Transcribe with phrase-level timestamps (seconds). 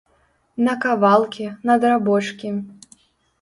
[0.67, 2.49] На кавалкі, на драбочкі.